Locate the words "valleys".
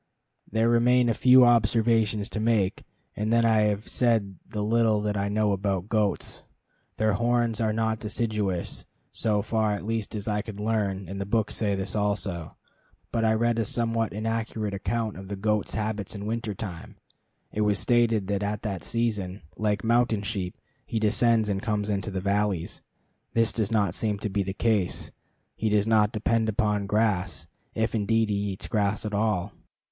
22.21-22.81